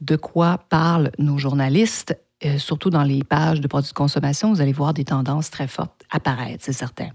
de 0.00 0.16
quoi 0.16 0.58
parlent 0.68 1.12
nos 1.18 1.38
journalistes, 1.38 2.18
surtout 2.56 2.90
dans 2.90 3.04
les 3.04 3.22
pages 3.22 3.60
de 3.60 3.68
produits 3.68 3.90
de 3.90 3.94
consommation, 3.94 4.52
vous 4.52 4.60
allez 4.60 4.72
voir 4.72 4.94
des 4.94 5.04
tendances 5.04 5.50
très 5.50 5.68
fortes 5.68 6.02
apparaître, 6.10 6.64
c'est 6.64 6.72
certain. 6.72 7.10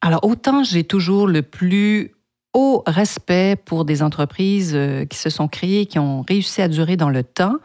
Alors, 0.00 0.24
autant 0.24 0.64
j'ai 0.64 0.84
toujours 0.84 1.26
le 1.26 1.42
plus 1.42 2.12
haut 2.54 2.82
respect 2.86 3.56
pour 3.56 3.84
des 3.84 4.02
entreprises 4.02 4.72
euh, 4.74 5.04
qui 5.04 5.18
se 5.18 5.30
sont 5.30 5.48
créées, 5.48 5.86
qui 5.86 5.98
ont 5.98 6.22
réussi 6.22 6.60
à 6.62 6.68
durer 6.68 6.96
dans 6.96 7.08
le 7.08 7.22
temps. 7.22 7.56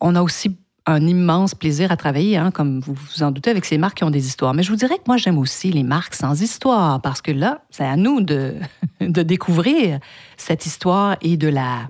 On 0.00 0.16
a 0.16 0.22
aussi 0.22 0.56
un 0.86 1.06
immense 1.06 1.54
plaisir 1.54 1.92
à 1.92 1.96
travailler, 1.96 2.36
hein, 2.36 2.50
comme 2.50 2.80
vous 2.80 2.94
vous 2.94 3.22
en 3.22 3.30
doutez, 3.30 3.50
avec 3.50 3.64
ces 3.64 3.78
marques 3.78 3.98
qui 3.98 4.04
ont 4.04 4.10
des 4.10 4.26
histoires. 4.26 4.54
Mais 4.54 4.62
je 4.62 4.70
vous 4.70 4.76
dirais 4.76 4.96
que 4.96 5.04
moi, 5.06 5.16
j'aime 5.16 5.38
aussi 5.38 5.70
les 5.70 5.82
marques 5.82 6.14
sans 6.14 6.40
histoire, 6.42 7.00
parce 7.00 7.22
que 7.22 7.32
là, 7.32 7.62
c'est 7.70 7.84
à 7.84 7.96
nous 7.96 8.20
de, 8.20 8.54
de 9.00 9.22
découvrir 9.22 10.00
cette 10.36 10.66
histoire 10.66 11.16
et 11.20 11.36
de 11.36 11.48
la 11.48 11.88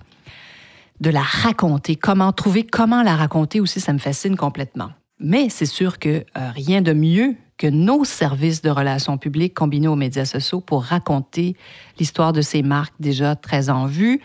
de 1.01 1.09
la 1.09 1.23
raconter. 1.23 1.97
Comment 1.97 2.31
trouver 2.31 2.65
comment 2.65 3.03
la 3.03 3.17
raconter 3.17 3.59
aussi, 3.59 3.81
ça 3.81 3.95
me 3.95 3.99
fascine 3.99 4.37
complètement. 4.37 4.91
Mais 5.19 5.49
c'est 5.49 5.67
sûr 5.67 5.99
que 5.99 6.09
euh, 6.09 6.51
rien 6.55 6.83
de 6.83 6.93
mieux 6.93 7.37
que 7.57 7.67
nos 7.67 8.05
services 8.05 8.63
de 8.63 8.71
relations 8.71 9.19
publiques 9.19 9.55
combinés 9.55 9.89
aux 9.89 9.97
médias 9.97 10.25
sociaux 10.25 10.61
pour 10.61 10.83
raconter 10.83 11.57
l'histoire 11.99 12.33
de 12.33 12.41
ces 12.41 12.63
marques 12.63 12.95
déjà 13.01 13.37
très 13.37 13.69
en 13.69 13.87
vue. 13.87 14.21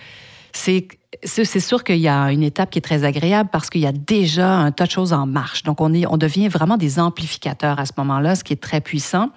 C'est 0.56 1.60
sûr 1.60 1.84
qu'il 1.84 1.98
y 1.98 2.08
a 2.08 2.32
une 2.32 2.44
étape 2.44 2.70
qui 2.70 2.80
est 2.80 2.82
très 2.82 3.04
agréable 3.04 3.50
parce 3.52 3.70
qu'il 3.70 3.82
y 3.82 3.88
a 3.88 3.92
déjà 3.92 4.50
un 4.50 4.72
tas 4.72 4.86
de 4.86 4.92
choses 4.92 5.14
en 5.14 5.26
marche. 5.26 5.64
Donc, 5.64 5.82
on, 5.82 5.94
est, 5.94 6.06
on 6.08 6.18
devient 6.18 6.48
vraiment 6.48 6.78
des 6.78 7.00
amplificateurs 7.00 7.80
à 7.80 7.86
ce 7.86 7.92
moment-là, 7.98 8.36
ce 8.36 8.44
qui 8.44 8.54
est 8.54 8.62
très 8.62 8.82
puissant. 8.82 9.30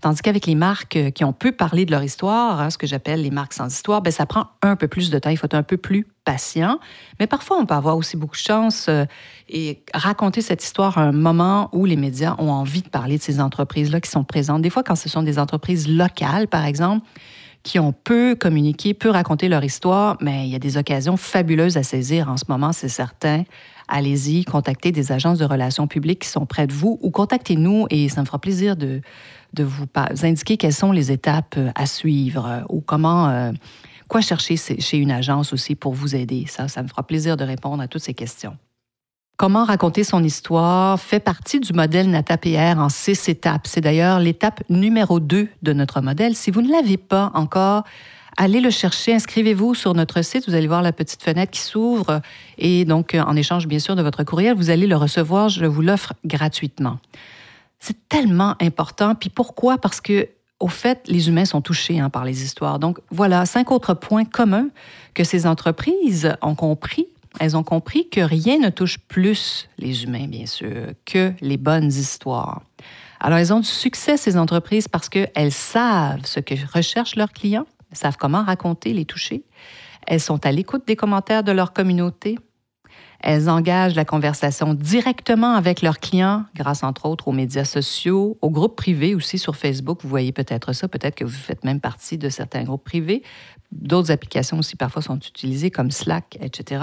Tandis 0.00 0.20
qu'avec 0.20 0.46
les 0.46 0.54
marques 0.54 0.96
euh, 0.96 1.10
qui 1.10 1.24
ont 1.24 1.32
peu 1.32 1.52
parlé 1.52 1.86
de 1.86 1.90
leur 1.90 2.02
histoire, 2.02 2.60
hein, 2.60 2.68
ce 2.68 2.76
que 2.76 2.86
j'appelle 2.86 3.22
les 3.22 3.30
marques 3.30 3.54
sans 3.54 3.72
histoire, 3.72 4.02
ben, 4.02 4.10
ça 4.10 4.26
prend 4.26 4.48
un 4.60 4.76
peu 4.76 4.88
plus 4.88 5.10
de 5.10 5.18
temps. 5.18 5.30
Il 5.30 5.38
faut 5.38 5.46
être 5.46 5.54
un 5.54 5.62
peu 5.62 5.78
plus 5.78 6.06
patient. 6.24 6.78
Mais 7.20 7.26
parfois, 7.26 7.56
on 7.58 7.64
peut 7.64 7.74
avoir 7.74 7.96
aussi 7.96 8.18
beaucoup 8.18 8.34
de 8.34 8.40
chance 8.40 8.86
euh, 8.90 9.06
et 9.48 9.82
raconter 9.94 10.42
cette 10.42 10.62
histoire 10.62 10.98
à 10.98 11.02
un 11.02 11.12
moment 11.12 11.70
où 11.72 11.86
les 11.86 11.96
médias 11.96 12.34
ont 12.38 12.50
envie 12.50 12.82
de 12.82 12.88
parler 12.88 13.16
de 13.16 13.22
ces 13.22 13.40
entreprises-là 13.40 14.02
qui 14.02 14.10
sont 14.10 14.24
présentes. 14.24 14.60
Des 14.60 14.68
fois, 14.68 14.82
quand 14.82 14.96
ce 14.96 15.08
sont 15.08 15.22
des 15.22 15.38
entreprises 15.38 15.88
locales, 15.88 16.48
par 16.48 16.66
exemple, 16.66 17.06
qui 17.64 17.78
ont 17.80 17.92
peu 17.92 18.36
communiqué, 18.36 18.94
peu 18.94 19.08
raconté 19.08 19.48
leur 19.48 19.64
histoire, 19.64 20.16
mais 20.20 20.46
il 20.46 20.52
y 20.52 20.54
a 20.54 20.58
des 20.60 20.76
occasions 20.76 21.16
fabuleuses 21.16 21.76
à 21.76 21.82
saisir 21.82 22.28
en 22.28 22.36
ce 22.36 22.44
moment, 22.48 22.72
c'est 22.72 22.88
certain. 22.88 23.44
Allez-y, 23.88 24.44
contactez 24.44 24.92
des 24.92 25.12
agences 25.12 25.38
de 25.38 25.44
relations 25.44 25.86
publiques 25.86 26.20
qui 26.20 26.28
sont 26.28 26.46
près 26.46 26.66
de 26.66 26.72
vous 26.72 26.98
ou 27.02 27.10
contactez-nous 27.10 27.86
et 27.90 28.08
ça 28.08 28.20
me 28.20 28.26
fera 28.26 28.38
plaisir 28.38 28.76
de, 28.76 29.00
de 29.54 29.64
vous 29.64 29.86
indiquer 30.22 30.56
quelles 30.56 30.74
sont 30.74 30.92
les 30.92 31.10
étapes 31.10 31.54
euh, 31.56 31.70
à 31.74 31.86
suivre 31.86 32.46
euh, 32.46 32.60
ou 32.68 32.80
comment, 32.80 33.28
euh, 33.28 33.52
quoi 34.08 34.20
chercher 34.20 34.56
chez 34.56 34.98
une 34.98 35.10
agence 35.10 35.52
aussi 35.52 35.74
pour 35.74 35.94
vous 35.94 36.14
aider. 36.14 36.44
Ça, 36.48 36.68
ça 36.68 36.82
me 36.82 36.88
fera 36.88 37.06
plaisir 37.06 37.36
de 37.36 37.44
répondre 37.44 37.82
à 37.82 37.88
toutes 37.88 38.02
ces 38.02 38.14
questions. 38.14 38.56
Comment 39.36 39.64
raconter 39.64 40.04
son 40.04 40.22
histoire 40.22 41.00
fait 41.00 41.18
partie 41.18 41.58
du 41.58 41.72
modèle 41.72 42.08
NATAPR 42.08 42.78
en 42.78 42.88
six 42.88 43.28
étapes. 43.28 43.66
C'est 43.66 43.80
d'ailleurs 43.80 44.20
l'étape 44.20 44.62
numéro 44.70 45.18
2 45.18 45.48
de 45.60 45.72
notre 45.72 46.00
modèle. 46.00 46.36
Si 46.36 46.52
vous 46.52 46.62
ne 46.62 46.70
l'avez 46.70 46.96
pas 46.98 47.32
encore, 47.34 47.82
allez 48.36 48.60
le 48.60 48.70
chercher, 48.70 49.12
inscrivez-vous 49.12 49.74
sur 49.74 49.92
notre 49.94 50.22
site, 50.22 50.48
vous 50.48 50.54
allez 50.54 50.68
voir 50.68 50.82
la 50.82 50.92
petite 50.92 51.20
fenêtre 51.20 51.50
qui 51.50 51.62
s'ouvre 51.62 52.20
et 52.58 52.84
donc 52.84 53.16
en 53.16 53.34
échange 53.34 53.66
bien 53.66 53.80
sûr 53.80 53.96
de 53.96 54.02
votre 54.02 54.22
courriel, 54.22 54.56
vous 54.56 54.70
allez 54.70 54.86
le 54.86 54.96
recevoir, 54.96 55.48
je 55.48 55.66
vous 55.66 55.82
l'offre 55.82 56.12
gratuitement. 56.24 56.98
C'est 57.80 58.08
tellement 58.08 58.54
important. 58.60 59.16
Puis 59.16 59.30
pourquoi? 59.30 59.78
Parce 59.78 60.00
que 60.00 60.28
au 60.60 60.68
fait, 60.68 61.02
les 61.08 61.28
humains 61.28 61.44
sont 61.44 61.60
touchés 61.60 61.98
hein, 61.98 62.08
par 62.08 62.24
les 62.24 62.44
histoires. 62.44 62.78
Donc 62.78 63.00
voilà, 63.10 63.46
cinq 63.46 63.72
autres 63.72 63.94
points 63.94 64.24
communs 64.24 64.68
que 65.12 65.24
ces 65.24 65.44
entreprises 65.44 66.36
ont 66.40 66.54
compris 66.54 67.08
elles 67.40 67.56
ont 67.56 67.62
compris 67.62 68.08
que 68.08 68.20
rien 68.20 68.58
ne 68.58 68.70
touche 68.70 68.98
plus 68.98 69.68
les 69.78 70.04
humains, 70.04 70.26
bien 70.26 70.46
sûr, 70.46 70.92
que 71.04 71.32
les 71.40 71.56
bonnes 71.56 71.88
histoires. 71.88 72.62
Alors, 73.20 73.38
elles 73.38 73.52
ont 73.52 73.60
du 73.60 73.66
succès, 73.66 74.16
ces 74.16 74.36
entreprises, 74.36 74.88
parce 74.88 75.08
qu'elles 75.08 75.52
savent 75.52 76.26
ce 76.26 76.40
que 76.40 76.54
recherchent 76.72 77.16
leurs 77.16 77.32
clients, 77.32 77.66
elles 77.90 77.96
savent 77.96 78.16
comment 78.18 78.42
raconter, 78.42 78.92
les 78.92 79.04
toucher. 79.04 79.44
Elles 80.06 80.20
sont 80.20 80.44
à 80.44 80.52
l'écoute 80.52 80.86
des 80.86 80.96
commentaires 80.96 81.42
de 81.42 81.52
leur 81.52 81.72
communauté. 81.72 82.38
Elles 83.20 83.48
engagent 83.48 83.94
la 83.94 84.04
conversation 84.04 84.74
directement 84.74 85.54
avec 85.54 85.80
leurs 85.80 85.98
clients, 85.98 86.44
grâce 86.54 86.82
entre 86.82 87.06
autres 87.06 87.28
aux 87.28 87.32
médias 87.32 87.64
sociaux, 87.64 88.36
aux 88.42 88.50
groupes 88.50 88.76
privés 88.76 89.14
aussi 89.14 89.38
sur 89.38 89.56
Facebook. 89.56 90.00
Vous 90.02 90.10
voyez 90.10 90.32
peut-être 90.32 90.74
ça, 90.74 90.88
peut-être 90.88 91.14
que 91.14 91.24
vous 91.24 91.30
faites 91.30 91.64
même 91.64 91.80
partie 91.80 92.18
de 92.18 92.28
certains 92.28 92.64
groupes 92.64 92.84
privés. 92.84 93.22
D'autres 93.72 94.10
applications 94.10 94.58
aussi 94.58 94.76
parfois 94.76 95.00
sont 95.00 95.18
utilisées 95.18 95.70
comme 95.70 95.90
Slack, 95.90 96.36
etc. 96.42 96.82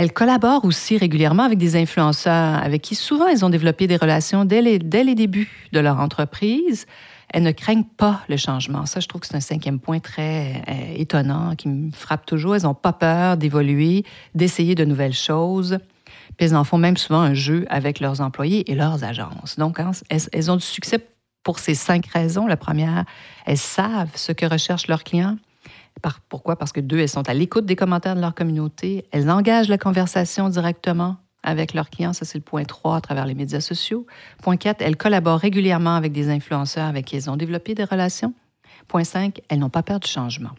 Elle 0.00 0.12
collabore 0.12 0.64
aussi 0.64 0.96
régulièrement 0.96 1.42
avec 1.42 1.58
des 1.58 1.74
influenceurs 1.74 2.54
avec 2.62 2.82
qui 2.82 2.94
souvent 2.94 3.26
elles 3.26 3.44
ont 3.44 3.50
développé 3.50 3.88
des 3.88 3.96
relations 3.96 4.44
dès 4.44 4.62
les, 4.62 4.78
débuts 4.78 5.50
de 5.72 5.80
leur 5.80 5.98
entreprise. 5.98 6.86
Elles 7.34 7.42
ne 7.42 7.50
craignent 7.50 7.82
pas 7.82 8.20
le 8.28 8.36
changement. 8.36 8.86
Ça, 8.86 9.00
je 9.00 9.08
trouve 9.08 9.22
que 9.22 9.26
c'est 9.26 9.34
un 9.34 9.40
cinquième 9.40 9.80
point 9.80 9.98
très 9.98 10.62
euh, 10.68 10.94
étonnant 10.94 11.56
qui 11.56 11.66
me 11.66 11.90
frappe 11.90 12.26
toujours. 12.26 12.54
Elles 12.54 12.62
n'ont 12.62 12.74
pas 12.74 12.92
peur 12.92 13.36
d'évoluer, 13.36 14.04
d'essayer 14.36 14.76
de 14.76 14.84
nouvelles 14.84 15.14
choses. 15.14 15.78
Puis 16.36 16.46
elles 16.46 16.54
en 16.54 16.62
font 16.62 16.78
même 16.78 16.96
souvent 16.96 17.22
un 17.22 17.34
jeu 17.34 17.66
avec 17.68 17.98
leurs 17.98 18.20
employés 18.20 18.70
et 18.70 18.76
leurs 18.76 19.02
agences. 19.02 19.58
Donc, 19.58 19.80
hein, 19.80 19.90
elles 20.10 20.50
ont 20.52 20.56
du 20.56 20.64
succès 20.64 21.04
pour 21.42 21.58
ces 21.58 21.74
cinq 21.74 22.06
raisons. 22.06 22.46
La 22.46 22.56
première, 22.56 23.04
elles 23.46 23.58
savent 23.58 24.12
ce 24.14 24.30
que 24.30 24.46
recherchent 24.46 24.86
leurs 24.86 25.02
clients 25.02 25.38
pourquoi? 26.28 26.56
Parce 26.56 26.72
que 26.72 26.80
deux, 26.80 26.98
elles 26.98 27.08
sont 27.08 27.28
à 27.28 27.34
l'écoute 27.34 27.66
des 27.66 27.76
commentaires 27.76 28.14
de 28.14 28.20
leur 28.20 28.34
communauté, 28.34 29.06
elles 29.10 29.30
engagent 29.30 29.68
la 29.68 29.78
conversation 29.78 30.48
directement 30.48 31.16
avec 31.42 31.72
leurs 31.72 31.88
clients, 31.88 32.12
ça 32.12 32.24
c'est 32.24 32.38
le 32.38 32.44
point 32.44 32.64
3 32.64 32.96
à 32.96 33.00
travers 33.00 33.26
les 33.26 33.34
médias 33.34 33.60
sociaux. 33.60 34.06
Point 34.42 34.56
4, 34.56 34.82
elles 34.82 34.96
collaborent 34.96 35.38
régulièrement 35.38 35.94
avec 35.94 36.12
des 36.12 36.28
influenceurs 36.28 36.86
avec 36.86 37.06
qui 37.06 37.16
elles 37.16 37.30
ont 37.30 37.36
développé 37.36 37.74
des 37.74 37.84
relations. 37.84 38.34
Point 38.88 39.04
5, 39.04 39.40
elles 39.48 39.58
n'ont 39.58 39.70
pas 39.70 39.82
peur 39.82 40.00
du 40.00 40.08
changement. 40.08 40.50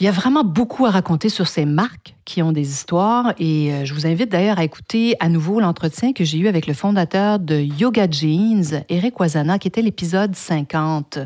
Il 0.00 0.04
y 0.04 0.08
a 0.08 0.10
vraiment 0.10 0.42
beaucoup 0.42 0.86
à 0.86 0.90
raconter 0.90 1.28
sur 1.28 1.46
ces 1.46 1.64
marques 1.64 2.16
qui 2.24 2.42
ont 2.42 2.50
des 2.50 2.68
histoires 2.68 3.32
et 3.38 3.72
euh, 3.72 3.84
je 3.84 3.94
vous 3.94 4.06
invite 4.06 4.28
d'ailleurs 4.28 4.58
à 4.58 4.64
écouter 4.64 5.14
à 5.20 5.28
nouveau 5.28 5.60
l'entretien 5.60 6.12
que 6.12 6.24
j'ai 6.24 6.38
eu 6.38 6.48
avec 6.48 6.66
le 6.66 6.74
fondateur 6.74 7.38
de 7.38 7.60
Yoga 7.60 8.10
Jeans, 8.10 8.82
Eric 8.88 9.20
Wazana, 9.20 9.60
qui 9.60 9.68
était 9.68 9.82
l'épisode 9.82 10.34
50 10.34 11.20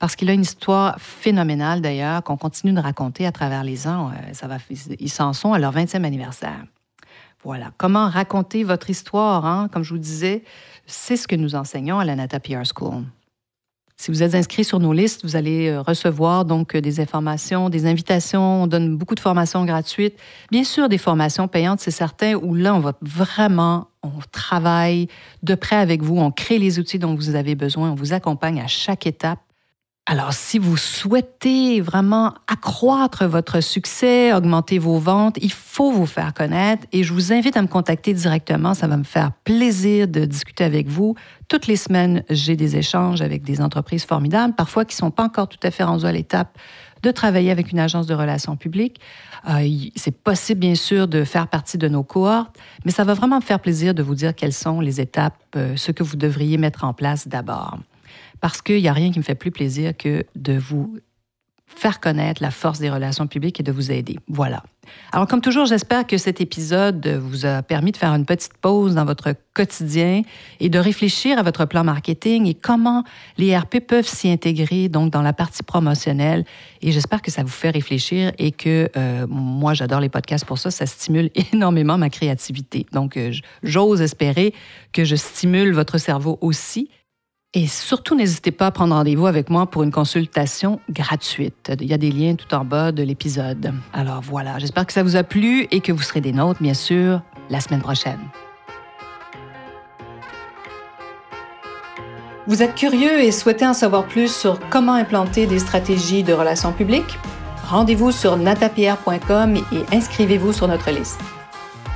parce 0.00 0.16
qu'il 0.16 0.28
a 0.30 0.32
une 0.32 0.42
histoire 0.42 0.96
phénoménale 0.98 1.80
d'ailleurs 1.80 2.24
qu'on 2.24 2.36
continue 2.36 2.72
de 2.72 2.80
raconter 2.80 3.24
à 3.24 3.30
travers 3.30 3.62
les 3.62 3.86
ans. 3.86 4.08
Euh, 4.08 4.32
ça 4.32 4.48
va, 4.48 4.56
ils 4.98 5.10
s'en 5.10 5.32
sont 5.32 5.52
à 5.52 5.60
leur 5.60 5.72
20e 5.72 6.02
anniversaire. 6.02 6.64
Voilà. 7.44 7.70
Comment 7.76 8.08
raconter 8.08 8.64
votre 8.64 8.90
histoire, 8.90 9.46
hein? 9.46 9.68
comme 9.72 9.84
je 9.84 9.94
vous 9.94 9.98
disais, 10.00 10.42
c'est 10.86 11.16
ce 11.16 11.28
que 11.28 11.36
nous 11.36 11.54
enseignons 11.54 12.00
à 12.00 12.04
la 12.04 12.16
Nata 12.16 12.40
PR 12.40 12.64
School. 12.64 13.04
Si 14.00 14.12
vous 14.12 14.22
êtes 14.22 14.36
inscrit 14.36 14.62
sur 14.62 14.78
nos 14.78 14.92
listes, 14.92 15.24
vous 15.24 15.34
allez 15.34 15.66
euh, 15.66 15.82
recevoir 15.82 16.44
donc 16.44 16.76
euh, 16.76 16.80
des 16.80 17.00
informations, 17.00 17.68
des 17.68 17.84
invitations. 17.84 18.62
On 18.62 18.66
donne 18.68 18.96
beaucoup 18.96 19.16
de 19.16 19.20
formations 19.20 19.64
gratuites. 19.64 20.16
Bien 20.52 20.62
sûr, 20.62 20.88
des 20.88 20.98
formations 20.98 21.48
payantes, 21.48 21.80
c'est 21.80 21.90
certain, 21.90 22.34
où 22.34 22.54
là, 22.54 22.76
on 22.76 22.78
va 22.78 22.92
vraiment, 23.02 23.88
on 24.04 24.12
travaille 24.30 25.08
de 25.42 25.56
près 25.56 25.74
avec 25.74 26.02
vous, 26.02 26.16
on 26.16 26.30
crée 26.30 26.58
les 26.58 26.78
outils 26.78 27.00
dont 27.00 27.16
vous 27.16 27.34
avez 27.34 27.56
besoin, 27.56 27.90
on 27.90 27.96
vous 27.96 28.12
accompagne 28.12 28.60
à 28.60 28.68
chaque 28.68 29.04
étape 29.04 29.40
alors, 30.10 30.32
si 30.32 30.58
vous 30.58 30.78
souhaitez 30.78 31.82
vraiment 31.82 32.32
accroître 32.46 33.26
votre 33.26 33.60
succès, 33.60 34.32
augmenter 34.32 34.78
vos 34.78 34.98
ventes, 34.98 35.36
il 35.42 35.52
faut 35.52 35.92
vous 35.92 36.06
faire 36.06 36.32
connaître 36.32 36.86
et 36.92 37.02
je 37.02 37.12
vous 37.12 37.30
invite 37.30 37.58
à 37.58 37.62
me 37.62 37.66
contacter 37.66 38.14
directement. 38.14 38.72
Ça 38.72 38.86
va 38.86 38.96
me 38.96 39.04
faire 39.04 39.32
plaisir 39.44 40.08
de 40.08 40.24
discuter 40.24 40.64
avec 40.64 40.88
vous. 40.88 41.14
Toutes 41.48 41.66
les 41.66 41.76
semaines, 41.76 42.24
j'ai 42.30 42.56
des 42.56 42.76
échanges 42.76 43.20
avec 43.20 43.42
des 43.42 43.60
entreprises 43.60 44.06
formidables, 44.06 44.54
parfois 44.54 44.86
qui 44.86 44.94
ne 44.94 45.00
sont 45.00 45.10
pas 45.10 45.24
encore 45.24 45.46
tout 45.46 45.58
à 45.62 45.70
fait 45.70 45.84
rendues 45.84 46.06
à 46.06 46.12
l'étape 46.12 46.56
de 47.02 47.10
travailler 47.10 47.50
avec 47.50 47.70
une 47.70 47.78
agence 47.78 48.06
de 48.06 48.14
relations 48.14 48.56
publiques. 48.56 49.00
Euh, 49.46 49.68
c'est 49.94 50.16
possible, 50.16 50.60
bien 50.60 50.74
sûr, 50.74 51.06
de 51.06 51.22
faire 51.22 51.48
partie 51.48 51.76
de 51.76 51.86
nos 51.86 52.02
cohortes, 52.02 52.56
mais 52.86 52.92
ça 52.92 53.04
va 53.04 53.12
vraiment 53.12 53.36
me 53.36 53.44
faire 53.44 53.60
plaisir 53.60 53.92
de 53.92 54.02
vous 54.02 54.14
dire 54.14 54.34
quelles 54.34 54.54
sont 54.54 54.80
les 54.80 55.02
étapes, 55.02 55.36
euh, 55.54 55.76
ce 55.76 55.92
que 55.92 56.02
vous 56.02 56.16
devriez 56.16 56.56
mettre 56.56 56.84
en 56.84 56.94
place 56.94 57.28
d'abord 57.28 57.76
parce 58.40 58.62
qu'il 58.62 58.80
n'y 58.80 58.88
a 58.88 58.92
rien 58.92 59.10
qui 59.10 59.18
me 59.18 59.24
fait 59.24 59.34
plus 59.34 59.50
plaisir 59.50 59.96
que 59.96 60.24
de 60.34 60.56
vous 60.58 60.98
faire 61.68 62.00
connaître 62.00 62.42
la 62.42 62.50
force 62.50 62.78
des 62.78 62.90
relations 62.90 63.26
publiques 63.26 63.60
et 63.60 63.62
de 63.62 63.72
vous 63.72 63.92
aider. 63.92 64.18
Voilà. 64.28 64.62
Alors, 65.12 65.26
comme 65.26 65.42
toujours, 65.42 65.66
j'espère 65.66 66.06
que 66.06 66.16
cet 66.16 66.40
épisode 66.40 67.06
vous 67.06 67.44
a 67.44 67.62
permis 67.62 67.92
de 67.92 67.96
faire 67.98 68.12
une 68.14 68.24
petite 68.24 68.54
pause 68.54 68.94
dans 68.94 69.04
votre 69.04 69.34
quotidien 69.54 70.22
et 70.60 70.70
de 70.70 70.78
réfléchir 70.78 71.38
à 71.38 71.42
votre 71.42 71.66
plan 71.66 71.84
marketing 71.84 72.46
et 72.46 72.54
comment 72.54 73.04
les 73.36 73.56
RP 73.56 73.80
peuvent 73.86 74.08
s'y 74.08 74.30
intégrer 74.30 74.88
donc 74.88 75.12
dans 75.12 75.22
la 75.22 75.34
partie 75.34 75.62
promotionnelle. 75.62 76.44
Et 76.80 76.90
j'espère 76.90 77.20
que 77.20 77.30
ça 77.30 77.42
vous 77.42 77.48
fait 77.48 77.70
réfléchir 77.70 78.32
et 78.38 78.50
que 78.50 78.88
euh, 78.96 79.26
moi, 79.28 79.74
j'adore 79.74 80.00
les 80.00 80.08
podcasts 80.08 80.46
pour 80.46 80.58
ça. 80.58 80.70
Ça 80.70 80.86
stimule 80.86 81.30
énormément 81.52 81.98
ma 81.98 82.08
créativité. 82.08 82.86
Donc, 82.92 83.16
euh, 83.16 83.32
j'ose 83.62 84.00
espérer 84.00 84.54
que 84.92 85.04
je 85.04 85.16
stimule 85.16 85.74
votre 85.74 85.98
cerveau 85.98 86.38
aussi 86.40 86.88
et 87.54 87.66
surtout, 87.66 88.14
n'hésitez 88.14 88.50
pas 88.50 88.66
à 88.66 88.70
prendre 88.70 88.94
rendez-vous 88.94 89.26
avec 89.26 89.48
moi 89.48 89.64
pour 89.64 89.82
une 89.82 89.90
consultation 89.90 90.80
gratuite. 90.90 91.72
Il 91.80 91.86
y 91.86 91.94
a 91.94 91.98
des 91.98 92.10
liens 92.10 92.34
tout 92.34 92.54
en 92.54 92.62
bas 92.62 92.92
de 92.92 93.02
l'épisode. 93.02 93.72
Alors 93.94 94.20
voilà, 94.20 94.58
j'espère 94.58 94.86
que 94.86 94.92
ça 94.92 95.02
vous 95.02 95.16
a 95.16 95.22
plu 95.22 95.66
et 95.70 95.80
que 95.80 95.90
vous 95.90 96.02
serez 96.02 96.20
des 96.20 96.32
nôtres, 96.32 96.62
bien 96.62 96.74
sûr, 96.74 97.22
la 97.48 97.60
semaine 97.60 97.80
prochaine. 97.80 98.20
Vous 102.46 102.62
êtes 102.62 102.74
curieux 102.74 103.20
et 103.20 103.32
souhaitez 103.32 103.66
en 103.66 103.74
savoir 103.74 104.06
plus 104.06 104.34
sur 104.34 104.60
comment 104.68 104.94
implanter 104.94 105.46
des 105.46 105.58
stratégies 105.58 106.22
de 106.22 106.34
relations 106.34 106.72
publiques? 106.72 107.18
Rendez-vous 107.66 108.12
sur 108.12 108.36
natapierre.com 108.36 109.56
et 109.56 109.96
inscrivez-vous 109.96 110.52
sur 110.52 110.68
notre 110.68 110.90
liste. 110.90 111.20